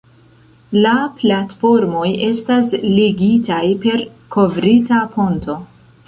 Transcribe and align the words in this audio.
La 0.83 0.91
platformoj 1.17 2.07
estas 2.27 2.73
ligitaj 2.93 3.59
per 3.83 4.01
kovrita 4.37 5.03
ponto. 5.17 5.59